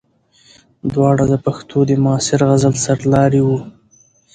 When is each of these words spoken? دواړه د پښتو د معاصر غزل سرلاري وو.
دواړه 0.93 1.23
د 1.31 1.33
پښتو 1.45 1.79
د 1.89 1.91
معاصر 2.03 2.39
غزل 2.49 2.73
سرلاري 2.85 3.41
وو. 3.43 3.57